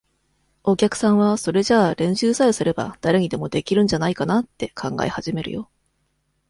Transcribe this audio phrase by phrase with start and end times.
[0.63, 5.69] お客さんは、それじゃあ練習さえすれば、誰にでも出来るんじゃないかなっ、て考え始めるよ。